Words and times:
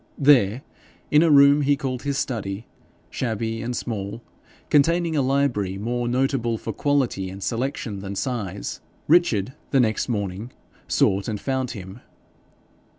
There, 0.17 0.63
in 1.11 1.21
a 1.21 1.29
room 1.29 1.61
he 1.61 1.77
called 1.77 2.01
his 2.01 2.17
study, 2.17 2.65
shabby 3.11 3.61
and 3.61 3.77
small, 3.77 4.23
containing 4.71 5.15
a 5.15 5.21
library 5.21 5.77
more 5.77 6.07
notable 6.07 6.57
for 6.57 6.73
quality 6.73 7.29
and 7.29 7.43
selection 7.43 7.99
than 7.99 8.15
size, 8.15 8.81
Richard 9.07 9.53
the 9.69 9.79
next 9.79 10.09
morning 10.09 10.51
sought 10.87 11.27
and 11.27 11.39
found 11.39 11.69
him. 11.77 11.99